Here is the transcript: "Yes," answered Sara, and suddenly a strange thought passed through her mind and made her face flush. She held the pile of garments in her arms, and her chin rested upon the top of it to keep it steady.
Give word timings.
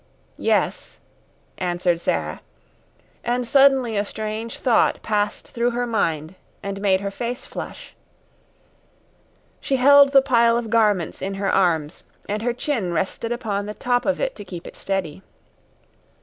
"Yes," 0.39 0.99
answered 1.59 1.99
Sara, 1.99 2.41
and 3.23 3.47
suddenly 3.47 3.95
a 3.97 4.03
strange 4.03 4.57
thought 4.57 5.03
passed 5.03 5.49
through 5.49 5.69
her 5.69 5.85
mind 5.85 6.33
and 6.63 6.81
made 6.81 7.01
her 7.01 7.11
face 7.11 7.45
flush. 7.45 7.93
She 9.59 9.75
held 9.75 10.11
the 10.11 10.23
pile 10.23 10.57
of 10.57 10.71
garments 10.71 11.21
in 11.21 11.35
her 11.35 11.53
arms, 11.53 12.01
and 12.27 12.41
her 12.41 12.51
chin 12.51 12.91
rested 12.93 13.31
upon 13.31 13.67
the 13.67 13.75
top 13.75 14.07
of 14.07 14.19
it 14.19 14.35
to 14.37 14.43
keep 14.43 14.65
it 14.65 14.75
steady. 14.75 15.21